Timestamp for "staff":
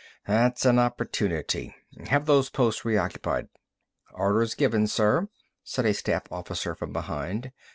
5.93-6.23